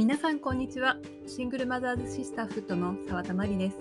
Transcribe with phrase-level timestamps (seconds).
[0.00, 0.96] 皆さんこんにちは。
[1.26, 3.76] シングルマザーズシスターフットの澤田真理です。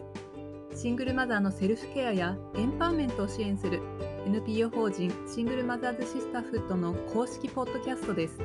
[0.76, 3.80] シングルマザーのセルフケアやエンパワーメントを支援する
[4.26, 8.38] NPO 法人シングルマザーズシスターフットの公式ポッドキャストです。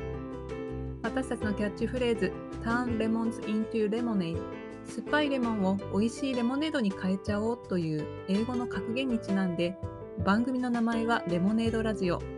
[1.03, 2.31] 私たちのキャッチフレーズ
[2.63, 4.39] Turn Lemons into Lemonade
[4.85, 9.77] 酸っぱいレモンを美味しいレモネードに変えちゃおうという英語の格言にちなんで
[10.23, 12.34] 番組の名前はレモネードラジオ。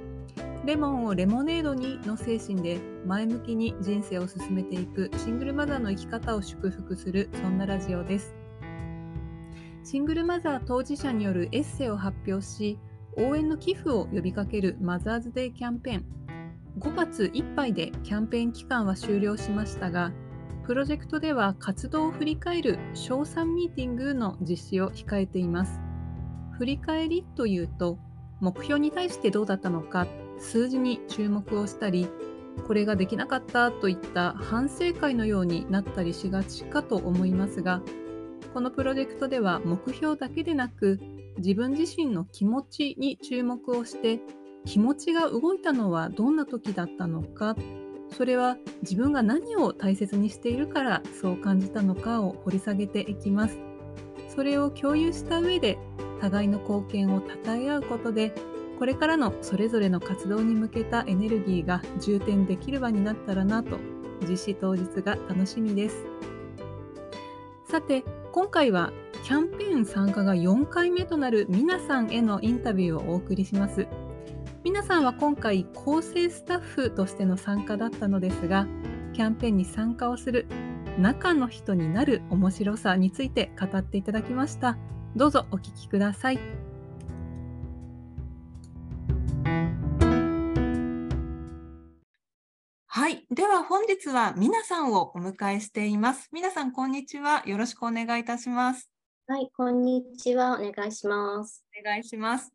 [0.68, 8.36] レモンをレモネードにの精神で前向きに人生を進めていくシングルマザーの生き方を祝福するそんなラジオです。
[9.86, 12.78] シングルマザー当事者によるエッセイを発表し
[13.16, 16.06] 応援の寄付を呼びかけるマザーズデーキャンペーン。
[16.80, 20.12] 5月いっぱいでキャンペーン期間は終了しましたが
[20.66, 25.80] プロジェクトでは活動を振り返る賞賛ミーティングの実施を控えています。
[26.58, 27.98] 振り返りというと
[28.42, 30.08] 目標に対してどうだったのか
[30.40, 32.08] 数字に注目をしたり
[32.66, 37.82] これができなかったといった反省会のようになったりしがちかと思いますが
[38.54, 41.00] このプロジェクトでは目標だけでなく
[41.38, 44.20] 自分自身の気持ちに注目をして
[44.66, 47.56] 気持ちが動いたのはどんな時だったのか
[48.18, 53.68] それは自分が何を大切にしているからそう感じたのかを掘り下げていきます。
[54.38, 55.80] それを共有した上で
[56.22, 58.34] 互いの貢献を称え合うことで
[58.78, 63.78] これからのそれぞれの活動に向けたエネルギーが充填できる場になったらなと
[64.30, 66.06] 実施当日が楽しみです。
[67.66, 68.92] さて今回は
[69.24, 73.88] キャンペーン参加が4回目となる皆さんへのインタビューをお送りします。
[74.64, 78.68] 皆さんは今回構成スタッフとしての参加だったのですが
[79.14, 80.46] キャンペーンに参加をする
[81.00, 84.78] 中の人になる面白さについて語っていただきました。
[85.16, 86.57] どうぞお聞きください。
[92.98, 93.28] はい。
[93.30, 96.30] では本日は皆さんをお迎えしています。
[96.32, 97.44] 皆さん、こんにちは。
[97.46, 98.90] よろしくお願いいたします。
[99.28, 100.60] はい、こんにちは。
[100.60, 101.64] お願いします。
[101.80, 102.52] お願いします。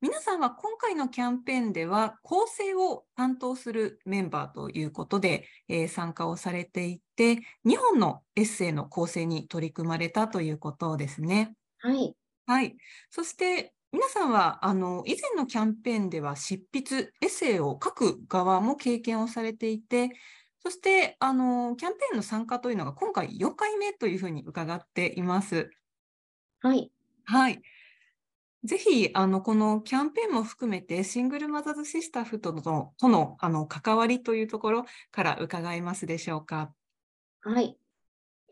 [0.00, 11.54] 皆さんは今回のキャンペーンでは構成を担当するメンバーということで、えー、参加をされていて、2本のエッセイの構成に取り組まれたということですね。
[11.78, 12.16] はい。
[12.46, 12.76] はい。
[13.10, 20.10] そして皆さんはあの以前のキャンペーンでは執筆、エッセイを書く側も経験をされていて、
[20.64, 25.70] そしてあのキャンペーンの参加というのが今回4回目というふうに伺っています。
[26.60, 26.90] はい。
[27.24, 27.62] はい。
[28.64, 32.62] ぜひ、あの、このキャンペーンも含めて、シングルマザーズシスターフとの
[32.98, 36.72] とのあの関わりというところから伺えますでしょうか？
[37.42, 37.78] はい。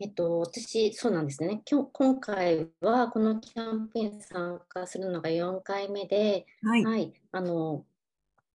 [0.03, 1.61] えっと、私、そうなんですね。
[1.65, 7.85] 今日今回はこのキャンペーン参加するのが4回目で、はい、はい、あの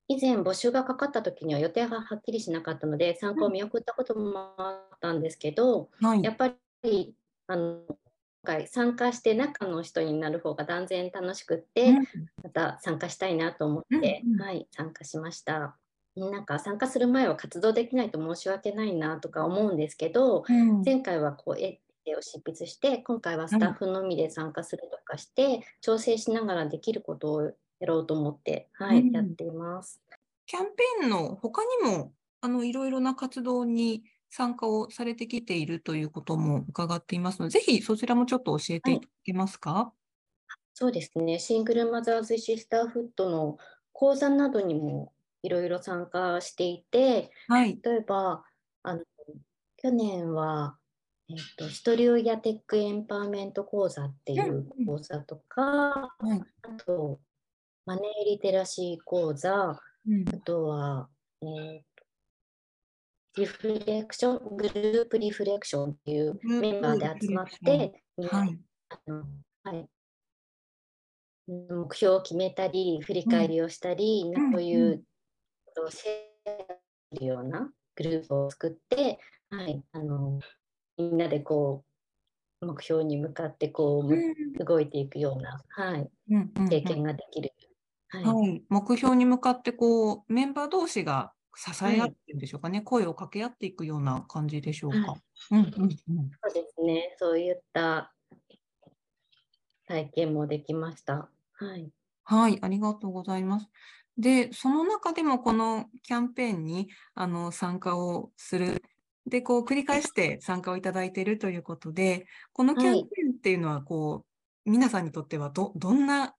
[0.08, 7.14] 以前募集がかかった時には予定がはっきりしなかったので参加を見送ったこともあったんですけど、はい、やっぱり
[7.46, 7.96] あの今
[8.44, 12.06] 回参加して中の人になる方が断然楽しくって、うん、
[12.44, 15.78] また参加したいなと思って、うん、はい、参加しました。
[16.18, 27.52] なんか参加する前は活動できないと申し訳ないなとか思うんですけど、うん、前回はこうエッを執筆して今回はスタッフのみで参加するとかして、調整しながらできることをや
[27.82, 30.00] ろうと思って、はい、うん、やっています。
[30.46, 39.00] キャンペーンの他にもあのいろいろな活動に参加をされてきているということも伺っていますので、ぜひそちらもちょっと教えてい。
[39.00, 39.72] ただけますか？
[39.72, 43.58] はい、そうですね、シングルマザーズシスターフットの
[43.92, 45.12] 講座などにも
[45.42, 48.44] いろいろ参加していて、はい、例えば
[48.82, 49.02] あの
[49.76, 50.76] 去年は、
[51.30, 56.44] えーと、ひとり親テックエンパワーメント講座っていう講座とか、うん、あ
[56.84, 57.20] と
[57.86, 61.08] マネーリテラシー講座、うん、あとは、
[61.42, 61.80] えー
[63.38, 69.22] リフレクション、グループリフレクションっていうメンバーで集まって、はい、あの
[69.62, 69.88] はい、
[71.46, 75.04] 目標を決めたり、振り返りをしたり、うん、こういう
[75.78, 76.74] とシェア
[77.14, 79.18] するようなグループを作って、
[79.50, 80.40] はい、あの
[80.96, 81.84] みんなでこ
[82.60, 87.52] う目標に向かってこう、うん、動いていくような、はい、うんうん、経験ができる、
[88.08, 95.14] はい、はい、目標に向かってこうメンバー同士が支え合ってるんでしょうかね、はい、声を掛け合っていくような感じでしょうか。
[95.50, 98.12] うんうんうん、そうですね、そういった
[99.86, 101.28] 体験もできました。
[101.54, 101.90] はい、
[102.24, 103.68] はい、ありがとうございます。
[104.18, 108.82] で、その中でもこのキャンペーンにあの参加をする。
[109.26, 114.20] で、こう繰り返して参加をいただいているということで、このキャンペーンっていうのは、こう、は
[114.66, 116.34] い、皆さんにとってはど、どんな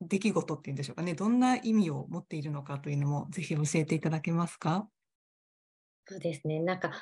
[0.00, 4.88] 出来事っていうんでしょうかね、どんな意味を持っているのかというのも、ぜひ教えていただけますか？
[6.06, 6.92] そうですね、なんか、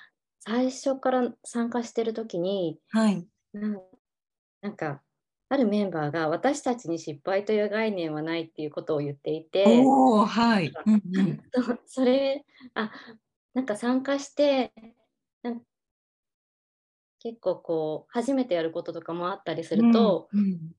[0.41, 5.03] 最初から参加してる時に、はい、なんか
[5.51, 10.73] あるメンバーが私たちに失敗という概念はないっていうことを言っていて、はい、
[11.87, 12.91] それあ
[13.55, 14.73] なんか参加して
[17.21, 20.73] 結構こう初めてやることとかもあったりすると、うん、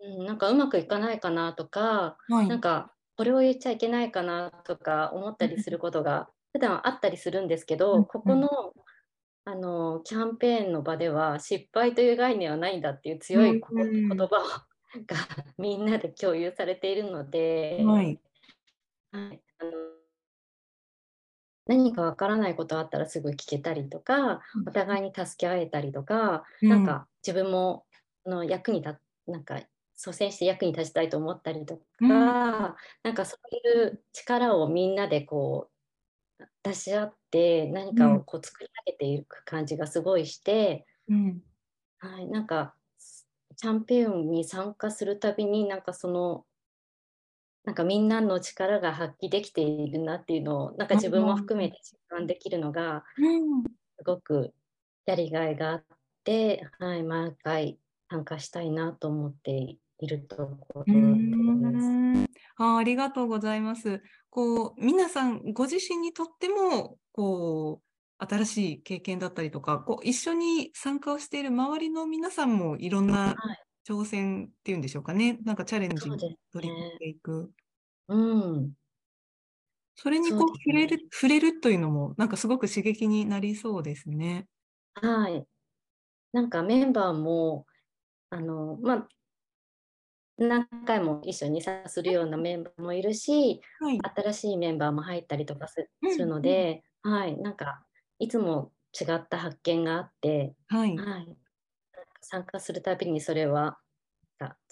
[0.00, 8.48] うん、なんかうまくいかないかなとか、はい、なんかこれを言っちゃいけないかなとか思ったりすることが普段あったりするんですけど、ここの
[9.48, 14.26] あのキャンペーンの場では失敗という概念はないんだっていう強い言葉
[15.06, 15.16] が
[15.56, 18.20] みんなで共有されているので、はい、
[19.10, 19.70] はい、あの
[21.64, 27.86] 何かわからないことあったらすぐ聞けたりとか、お互いに助け合えたりとか、うん、なんか自分も
[28.26, 32.76] の役に立なんか率先して役に立ちたいと思ったりとか、うん、な
[33.12, 35.77] んかそういう力をみんなでこう
[36.62, 41.40] 出し合って何かをこう作り上げていく感じがすごいして、うん、
[41.98, 42.74] はい、なんか
[43.56, 46.44] キャンペーンに参加するたびになんかその
[47.64, 53.04] なんかみんなの力が発揮できているなっていうのをなんか自分も含めて実感できるのが
[53.98, 54.54] すごく
[55.06, 55.84] やりがいがあっ
[56.24, 60.36] て、はい、毎回参加したいなと思っていると
[60.68, 60.92] ころで
[62.22, 62.28] す。
[62.56, 64.02] あありがとうございます。
[64.38, 67.80] こう皆さんご自身にとってもこ
[68.20, 73.34] う新しい経験だったりとかこう一緒に参加をしている周りの皆さんもいろんな
[73.84, 77.50] 挑戦っていうんでしょうかね、なんかチャレンジに取り組んでいく。
[78.06, 78.70] うん。
[79.96, 84.46] それにこう触れる、触れるというのも、なんかすごく刺激になりそうですね。
[84.94, 85.44] はい。
[86.32, 87.66] なんかメンバーも、
[88.30, 89.08] あの、まあ、
[90.38, 93.98] 何回も一緒に参加するようなメンバーもいるし、はい。
[94.16, 97.84] 新しいメンバーも入ったりとかすするので、はい、なんか
[98.18, 100.96] いつも違った発見があって、はい。
[100.96, 101.36] はい。
[102.20, 103.78] 参加するたびにそれは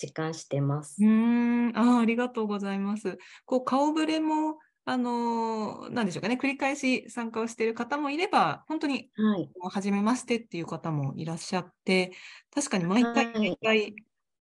[0.01, 1.03] 実感してます。
[1.03, 3.19] うんあありがとうございます。
[3.45, 4.59] こう顔ぶれも
[4.89, 12.13] あのなんでしょうかね繰り返し参加をしている方もいれば本当に、はい、初めましてっていう方もいらっしゃって
[12.55, 13.95] 確かに毎回毎回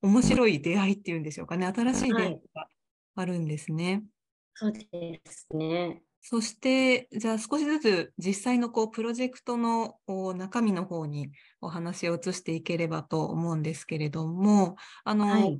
[0.02, 2.68] 面白い出会いっていうんでしょうかね新しい出会いが
[3.16, 4.04] あるんですね。
[4.56, 6.02] はい、そうですね。
[6.24, 9.96] そして、じゃあ少しずつ実際のこうプロジェクトの
[10.36, 11.32] 中身の方に
[11.62, 15.60] お話を移していければと思うんですけれども、あの、はい、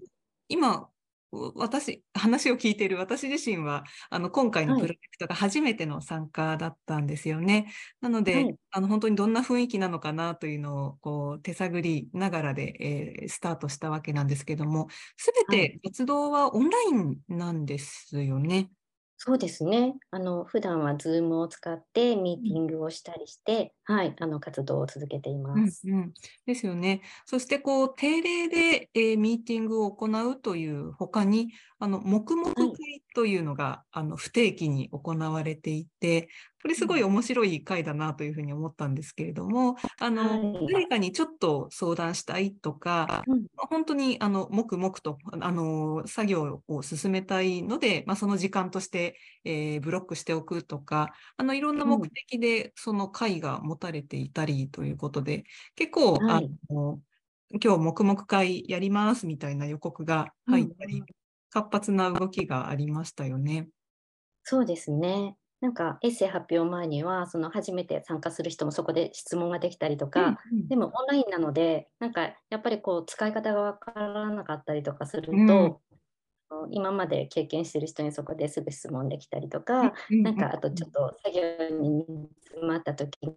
[0.50, 0.88] 今、
[1.32, 7.54] 私、話を聞いている私自身は、あの、今回のプロジェクトが初めての参加だったんですよね。
[7.54, 7.66] はい、
[8.02, 12.76] なので、はい、あの、本当にどんな雰囲気なのかなというのを、こう、手探りながらで、
[13.22, 18.70] えー、スタートしたわけなんですけども、すべて活動はオンラインなんですよね。
[19.24, 19.94] そうですね。
[20.10, 25.82] あの、普段は Zoom を使ってミーティングをしたりして、はい、あの、活動を続けています。
[25.86, 26.14] うんうん、
[26.46, 27.02] ですよね。
[27.26, 36.30] そして、こう、定例で、えー、ミーティングを行うというほかに、あの、黙々会というのが、はい、あの、不定期に行われていて、
[36.62, 55.44] これすごい面白い回だなというふうに思ったんですけれども、あの、はい、誰かにちょっと相談したいとか、うん、本当にあの黙々とあの作業を進めたいので、まあ、その時間として、えー、ブロックしておくとか、あのいろんな目的でその会が持たれていたりということで、
[55.76, 57.00] 結構、はい、あの
[57.62, 61.06] 今日黙々会やりますみたいな予告が入ったり、うん、
[61.50, 63.68] 活発な動きがありましたよね。
[64.44, 65.36] そうですね。
[65.60, 75.82] なんかエッセイ発表前にはその初めて参加する人もそこで質問ができたりとか、うんうん、でもオンラインなのでなんかやっぱりこう使い方が分からなかったりとかすると、
[76.64, 82.06] うん、今まで経験してる人にそこですぐ質問できたりとか、うんうん、なんかあとちょっと作業に
[82.44, 83.36] 詰まった時に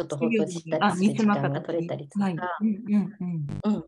[0.00, 2.26] ちょっとほっとしたりする時間が取れたりとか、
[2.60, 3.84] うんうん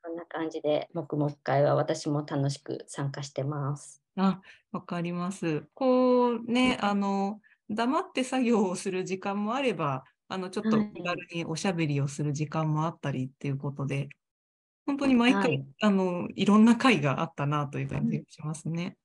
[0.00, 4.02] そんな感じで黙々会は私も楽しく参加してます。
[4.16, 4.40] あ、
[4.72, 5.66] わかります。
[5.74, 14.08] こうね、あの、黙って作業をする時間もあれば、あの、ちょっと気軽におしゃべりをする時間もあったりっていうことで、
[14.86, 18.96] 本当に毎回、はい、あの、いろんな会があったなという感じがしますね。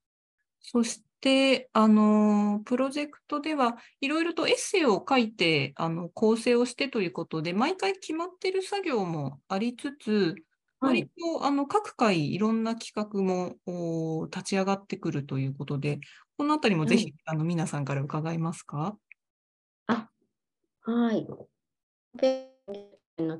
[0.61, 10.36] そして、あの、プロジェクトではいろいろとエッセイを書いて、あの、構成をしてということで、毎回決まってる作業もありつつ、
[10.82, 13.56] 割とあの各回いろんな企画も
[14.25, 16.01] 立ち上がってくるということで、
[16.38, 18.98] このあたりもぜひ、はい、あの皆さんから伺いますか？
[19.88, 20.10] あ
[20.82, 21.25] はい。
[23.18, 23.39] の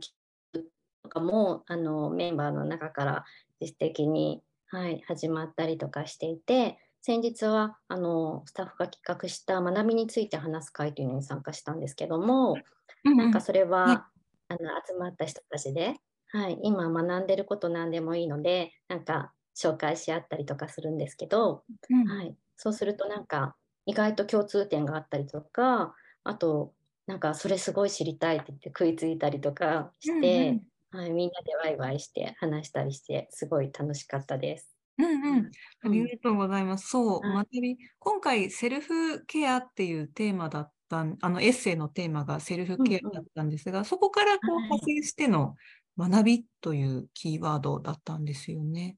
[1.04, 3.26] とかもあのメンバーの中から
[3.60, 12.56] 自主的に、はい、始まったりとかしていて、先日はあのスタッフが企画した学びについて話す会というのに参加したんですけども、
[13.04, 14.08] うんうん、なんかそれは、
[14.48, 15.96] あの集まった人たちで、
[16.28, 23.56] はい、今学んでること何でもいいのでなんか紹介し合ったりとかするんですけど、うん、はい、そうするとなんか
[23.86, 26.74] 意外と共通点があったりとかあと
[27.06, 30.50] なんかそれすごい知りたいって言って食いついたりとかして、
[30.94, 34.73] うんうん、はい、みんなでワイワイして話したりしてすごい楽しかったです。
[34.98, 35.52] うんうん、
[35.84, 36.88] ありがとうございます。
[36.90, 45.56] そう、学び、今回セルフケアっていうテーマだったあのエッセイのテーマがセルフケアだったんですが、うんうん、そこからこう派生しての
[45.98, 48.98] 学びというキーワードだったんですよね。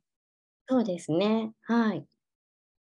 [0.68, 1.54] そうですね。
[1.62, 2.06] はい。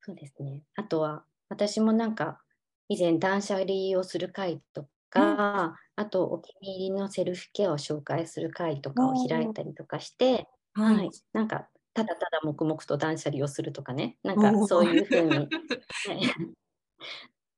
[0.01, 0.63] そうですね。
[0.75, 2.41] あとは私もなんか
[2.89, 15.49] 以前断捨離をする会とか、あとお気に入りのセルフケアを紹介する会とかを開いたりとかして、はい、はい、なんかただただ黙々と断捨離をするとかね、なんかそういうふうに、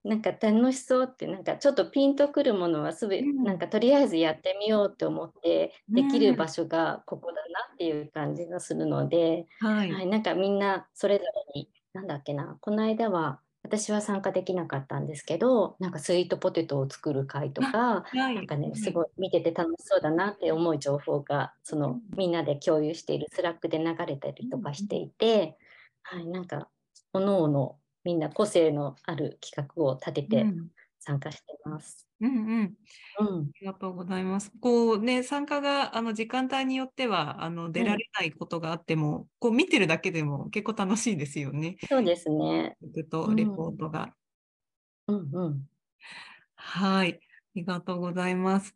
[0.05, 25.55] なんか楽しそうってなんかちょっとピンとくるものはすべ、うん、なんかとりあえずやってみようと思ってできる場所がここだなっていう感じがするので、うん、はい、はい、なんかみんなそれぞれになんだっけなこの間は私は参加できなかったんですけどなんかスイートポテトを作る会とか、はい、なんかねすごい見てて楽しそうだなって思う情報がそのみんなで共有しているスラックで流れたりとかしていて、
[26.01, 26.67] はい、なんか
[27.13, 30.45] おのおのみんな個性のある企画を立てて
[30.99, 32.08] 参加してます。
[32.21, 32.73] うんうん、
[33.19, 34.51] うん、ありがとうございます。
[34.59, 41.77] こうね、参加があの時間帯によってはあの出られないことがあっても、うん、こう見てるだけでも結構楽しいですよね。
[41.87, 42.77] そうですね。
[43.09, 44.13] とレポートが。
[45.07, 45.61] うん、うん、
[46.55, 47.17] はい、あ
[47.55, 48.75] りがとうございます。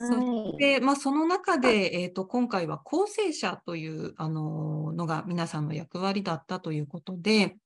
[0.00, 7.56] そして、まあ、その中で、えーと、今回は構成者という、あののが皆さんの役割だったということで、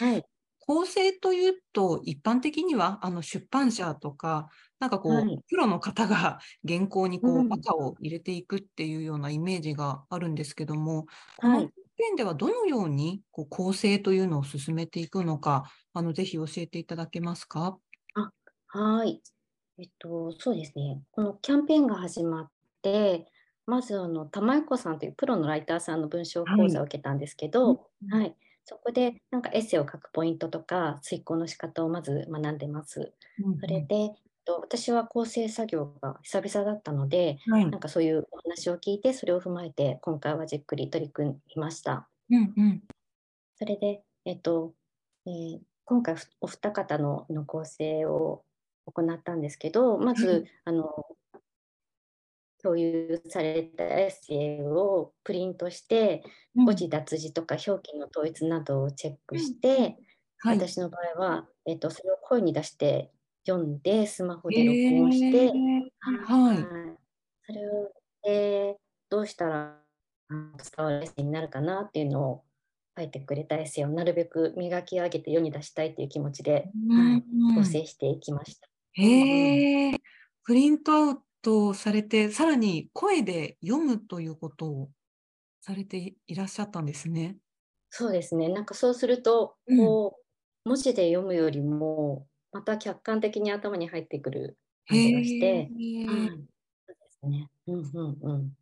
[0.00, 0.24] はい、
[0.68, 11.06] 構成というと、一般的にはあの出版社とか、なんかこう、はい、プロの方が 原稿にこう、赤を入れていくっていうようなイメージがあるんですけども、
[11.38, 17.78] この点ではどのようにこう構成というのを進めていくのか、あのぜひ教えていただけますか？
[18.14, 18.30] あ
[18.66, 19.22] はい。
[19.78, 21.00] えっと、そうですね。
[21.12, 22.50] このキャンペーンが始まっ
[22.82, 23.26] て、
[23.64, 28.36] まずあの玉井子さんというプロのライターさんの文章講座を受けたんですけど、はい、はい
[28.68, 33.14] そこでなんかエッセイを書くポイントとか遂行の仕方をまず学んでます。
[33.42, 34.12] うんうん、それで
[34.44, 42.10] 私は構成作業が久々だったので、はい、なんかそういうお話を聞いてそれを踏まえて今回はじっくり取り組みました。
[42.30, 42.82] うんうん、
[43.56, 44.74] それで、えっと
[45.24, 48.44] えー、今回お二方のの構成を
[48.84, 51.06] 行ったんですけどまず、あの
[52.62, 56.22] 共有されたエッセイをプリントして、
[56.56, 60.50] うん、誤字脱字とか表記の統一などをチェックして、うん。
[60.50, 63.10] はい、私の場合は、えーと、それを声に出して
[63.46, 65.50] 読んでスマホで録音して、
[66.26, 66.56] はい、
[67.46, 67.92] それを、
[68.26, 68.74] えー、
[69.08, 69.76] どうしたら
[70.30, 72.44] 伝わるエッセイになるかなっていうのを
[72.96, 76.52] 書いてくれたエッセイをなるべく磨き上げて世に出したいという気持ちで、
[76.90, 78.68] はい、構成していきました。
[78.92, 79.94] へえ、
[80.44, 84.90] プリントアウとされて、さらに声で読むということを
[85.62, 87.38] されていらっしゃったんですね。
[87.88, 88.50] そうですね。
[88.50, 97.48] なんかそうすると、こう、うん、文字で読むよりも、また客観的に頭に入ってくる感じがして、はい、そうですね。
[97.66, 98.52] うんうんうん。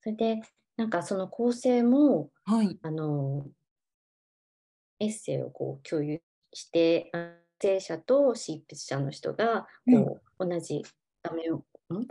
[0.00, 0.40] それで、
[0.78, 3.46] なんかその構成も、はい、あの、
[5.00, 6.22] エッセイをこう共有
[6.54, 7.12] して、
[7.60, 10.82] 生者と執筆者の人がこう、うん、同じ
[11.22, 11.62] 画面を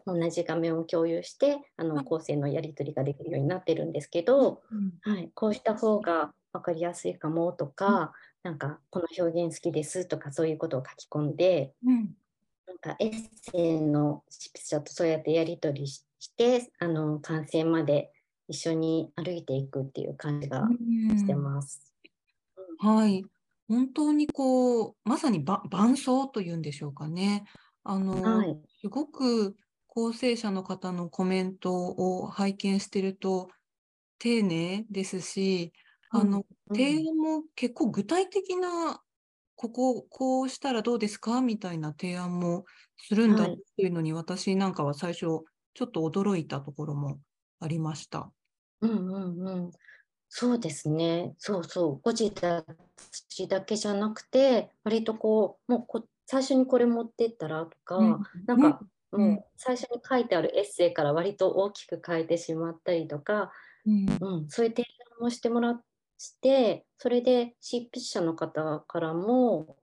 [0.05, 4.61] 同じ画面を共有してあの構成のやり取りができるようになってるんですけど、
[5.01, 12.15] はい、こうした方が分かりやすいかもとか、なんかこの表現好きですとかそういうことを書き込んで、うん、
[12.67, 16.03] なんかエッセイの執筆者とそうやってやり取りし
[16.37, 18.11] てあの完成まで
[18.47, 20.67] 一緒に歩いていくっていう感じが
[21.15, 21.93] してます。
[22.81, 23.23] うん、はい。
[23.69, 27.45] 本当にこうまさに伴奏というんでしょうかね。
[27.83, 29.55] あの、はい、すごく
[29.93, 33.49] 構成者の方のコメントを拝見してると
[34.19, 35.73] 丁寧ですし、
[36.11, 39.01] あの、うん、提案も結構具体的な
[39.55, 41.41] こここうしたらどうですか？
[41.41, 42.63] みたいな提案も
[42.95, 45.43] するんだっていうのに、はい、私なんかは最初ちょ
[45.85, 47.19] っと驚いたところも
[47.59, 48.31] ありました。
[48.79, 49.71] うんうんうん。
[50.29, 51.35] そうですね。
[51.37, 51.99] そうそう。
[52.01, 52.65] 誤字脱
[53.27, 58.79] 字だけじゃなくて、割とこう、もうこ最初にこれ持ってったらとか、うん、なんか
[59.11, 63.51] もう最初に書いてあるエッセイから割と大きく変えてしまったりとか、
[63.85, 64.85] うん、うん、そういう提
[65.21, 65.81] 案をしてもら
[66.17, 69.75] してそれで執筆者の方からも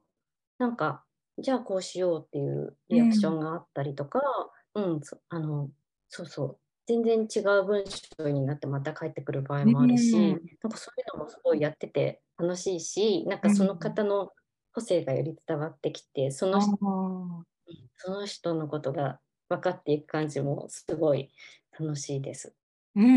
[0.59, 1.05] なんか
[1.39, 4.21] じゃあこうしようっていうリアクションがあったりとか、
[4.75, 5.69] うん、うん、あの
[6.09, 6.59] そうそう。
[6.87, 10.29] 全然違う文章になってまた帰ってくる場合もあるし、うん、
[10.63, 14.33] なんかそういうのもすごいやってて楽しいしなんかその方の
[14.73, 17.45] 個性がより伝わってきてその
[17.97, 21.31] その人のことが分かっていく感じもすごい
[21.79, 22.55] 楽しいです。
[22.95, 23.11] うんう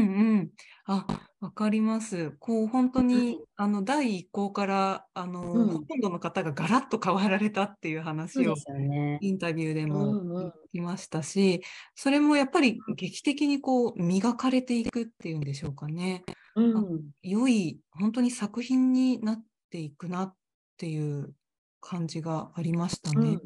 [0.44, 0.52] ん。
[0.86, 1.08] あ、
[1.40, 2.32] わかります。
[2.40, 11.62] こう本当に、あの第一項からあの、うん、ほとんどの方がガラッと変わられたっていう話をね、インタビューでも聞きましたし、うんうん、
[11.96, 16.24] それもやっぱり劇的にこう磨かれていくっていうんでしょうかね。
[16.56, 20.36] うん、良い本当に作品になっていくなっ
[20.78, 21.34] ていう
[21.80, 23.40] 感じがありましたね。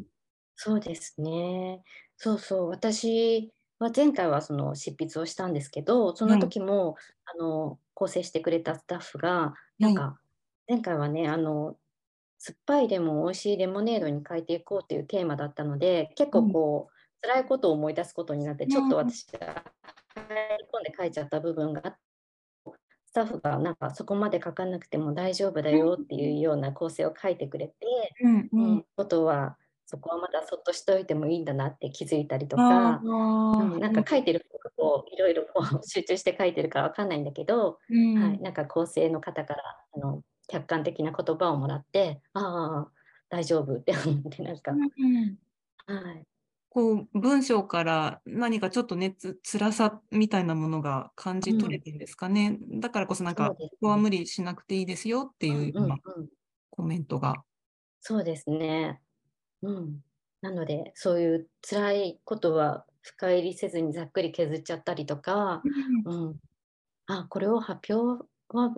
[0.56, 1.84] そうですね。
[2.18, 6.96] そうそう、私は前回はその執筆をしたんですけど、その時も、
[7.26, 10.20] あの、構成してくれたスタッフが、なんか、
[10.68, 11.78] 前回はね、あの、
[12.38, 19.64] 酸っぱいレモン美味しいレモネードに変えていこうっていうテーマだったので、結構こう、辛いことを思い出すことになって、ちょっと私が
[20.16, 22.00] 入り込んで書いちゃった部分があって、
[23.06, 27.76] スタッフがなんかそこまで書かなくても大丈夫だよっていうような構成を書いてくれて、
[28.22, 28.50] うん。
[28.52, 39.62] うん、ことはそこはまだそっとしておいてもいいんだなって気づいたりとか、うん、なんか書いてることをいろいろこう集中して書いてるかわかんないんだけど、うん、はい、なんか構成の方から
[39.96, 42.92] あの客観的な言葉をもらってああ
[43.30, 46.24] 大丈夫って思ってなんか、うん、はい、
[46.70, 55.98] こう文章から何かちょっとねつ辛さみたいなものが感じ取れてるんですかね、うん、だからこそなんか、ここは無理しなくていいですよっていうような
[56.72, 57.36] コメントが。
[58.01, 59.00] そうですね
[59.62, 60.04] うん、
[60.42, 65.62] なのでそういう辛いことは深入りせずにざっくり削っちゃったりとか、
[66.06, 66.40] うん、うん、
[67.08, 68.76] あこれを発表は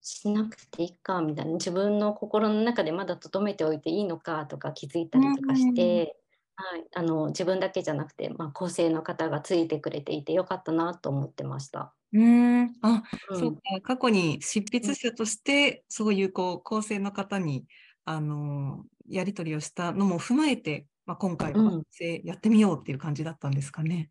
[0.00, 1.52] しなくていいかみたいな。
[1.52, 6.16] 自分の心の中でまだ留めておいていいのかとか気づいたりとかして、
[6.54, 11.92] はい、あの自分だけじゃなくて、まあ、構成の方がついてくれていてよかったなと思ってました。
[12.12, 12.72] うん。
[12.82, 13.60] あ、うん、そうか。
[13.82, 17.66] 過去に執筆者として、そういうこう構成の方に
[18.06, 21.82] あのやり取りをしたのも踏まえて、まあ、今回は
[22.24, 23.96] やってみようっていう感じだったんですかね。
[23.96, 24.08] うん、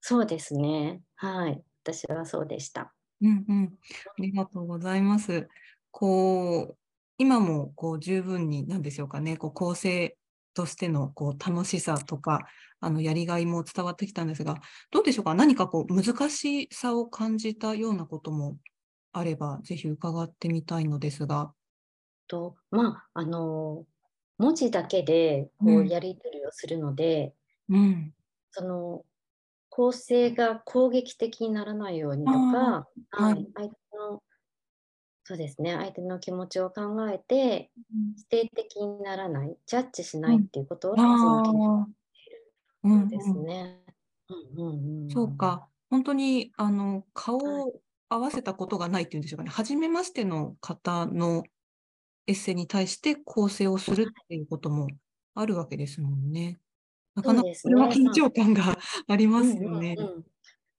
[0.00, 1.02] そうですね。
[1.14, 1.62] はい。
[1.84, 2.94] 私はそうでした。
[3.20, 3.78] うんうん。
[4.18, 5.48] ありがとうございます。
[5.90, 6.76] こう、
[7.18, 10.16] 今もこう十分に何でしょうかね、こう構成
[10.54, 12.40] としてのこう楽しさとか、
[12.80, 14.56] あのやりがいも伝わってきたんですが、
[14.90, 18.56] どうでしょうか、何かこう難しさを感じたようなことも
[19.12, 21.52] あれば、ぜひ伺ってみたいのですが。
[22.28, 23.84] とまああの
[24.38, 27.34] 文字だけでこうやり取りをするので、
[27.68, 28.12] うん、
[28.50, 29.04] その
[29.68, 34.22] 構成が攻撃的にならないようにとか、はい、相手の
[35.24, 37.70] そうですね相手の気持ちを考えて
[38.16, 41.86] 否定的にならないジャッジしないっていうことは、
[42.84, 43.80] そうですね。
[45.10, 45.66] そうか。
[45.90, 51.44] 本当にあの顔を合わせたことがないっていうんでしょうかね、初めましての方の
[52.26, 54.88] エッセイに対して構成をするっていうことも
[55.34, 56.58] あるわけですもんね。
[57.14, 58.76] なかなかそれは緊張感が
[59.08, 59.96] ありますよね。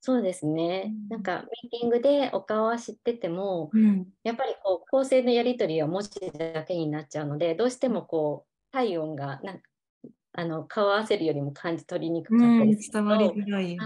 [0.02, 9.64] そうですね、うん、なんかミーティングでお顔は知ってても、うん、やっぱりこう構成のやり取りは文字だけになっちゃうのでどうしてもこう体温がなんか
[10.34, 13.78] あの顔合わせるよりも感じ取りにくかったりする、うん、伝わりづらい、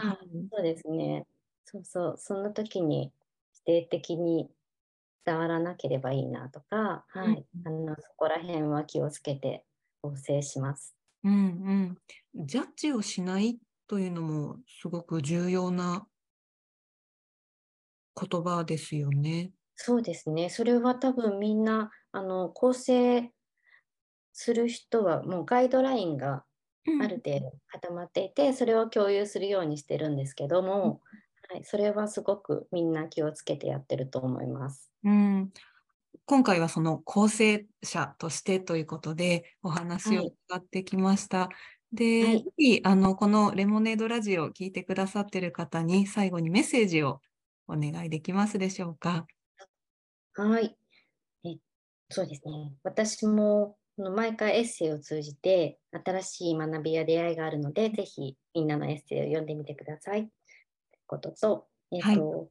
[0.51, 1.25] そうですね。
[1.63, 2.15] そうそう。
[2.17, 3.13] その時に
[3.53, 4.49] 否定的に
[5.29, 9.63] 伝わらなければいいなとか、はい、あのそこら辺は気をつけて
[10.01, 10.95] 構成します。
[11.23, 11.97] うん
[12.33, 16.07] うん、ジャッジをしないというのもすごく重要な
[18.19, 19.51] 言葉ですよね。
[19.75, 20.49] そうですね。
[20.49, 23.31] それは多分みんなあの構成
[24.33, 26.43] する人はもうガイドラインが
[27.01, 31.01] ある程度固まっていて、うん、それを共有するようにしてるんですけども、
[31.51, 34.91] はい、それはすごくみんな気をつけてやってると思います。
[35.03, 35.51] うん、
[36.25, 41.39] 今回はその構成者としてということでお話を伺ってきました。
[41.39, 41.49] は
[41.93, 47.21] い、で、はい、あのこのレモネードラジオを聞いてくださっている方に最後にメッセージを
[47.67, 49.25] お願いできますでしょうか？
[50.35, 50.77] はい。
[51.45, 51.57] え
[52.09, 52.73] そうですね。
[52.83, 60.29] 私も毎回エッセイを通じて新しい学びや出会いがあるので、ぜひみんなのエッセイを読んでみてください。
[61.09, 62.49] ことと、えーと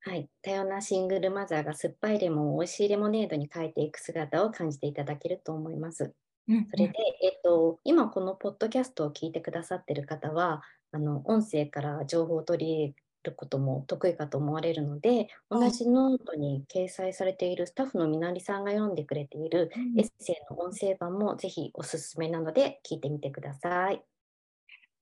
[0.00, 6.14] はい、はい、多様なシングルマザーが酸っぱいレモンを美味しいレモネードに変えていく姿を感じていただけると思います。
[6.48, 24.02] うん、それで、えーと、今このポッドキャストを聞いてくださってる方はあの音声から情報を取り入れることも得意かと思われるので、同じノートに掲載されているスタッフのみなりさんが読んでくれているエッセイの音声版もぜひおすすめなので聞いてみてください。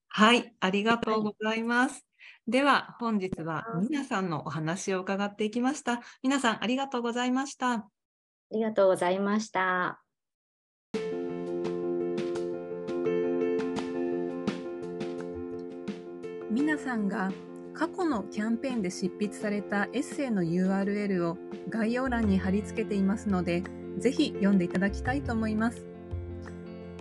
[0.09, 2.07] はい、ありがとうございます。
[2.25, 6.01] はい、では本日は皆さんのお話を伺っていきました。
[6.23, 7.73] 皆さんありがとうございました。
[7.73, 7.89] あ
[8.51, 10.01] りがとうございました。
[16.51, 17.33] 皆さんが
[17.73, 21.37] 過去のキャンペーンで執筆されたエッセイの URL を
[21.69, 23.65] 概要欄に貼り付けていますので、
[23.99, 25.85] ぜひ読んでいただきたいと思います。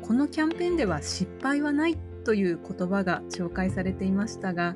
[0.01, 4.73] このキャンペーンでは失敗はないという言葉が紹介されていましたが、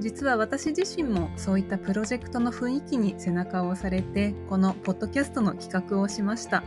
[0.00, 6.62] 実は私自身もそういったプロジェクトの雰囲気に背中を押されて、このポッドキャストの企画をしました。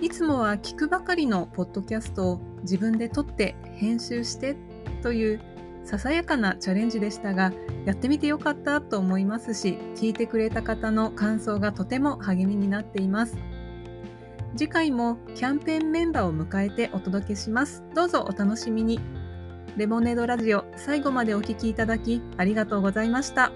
[0.00, 4.56] いつもは聞くばかりのポッドキャストを自分で撮って編集して
[5.02, 5.40] という
[5.84, 7.52] ささやかなチャレンジでしたが、
[7.84, 13.36] やってみてよかったと思いますし、聞いてくれた方の感想がとても励みになっています。
[14.56, 17.84] 次回もキャンペーンメンバーを迎えてお届けします。
[17.94, 19.19] どうぞお楽しみに。
[19.76, 23.52] レモネードラジオ最後までお聴きいただきありがとうございました。